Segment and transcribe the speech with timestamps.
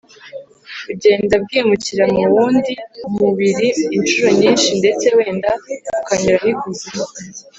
[0.85, 2.73] bugenda bwimukira mu wundi
[3.17, 5.49] mubiri incuro nyinshi ndetse wenda
[5.99, 7.03] bukanyura n’ikuzimu.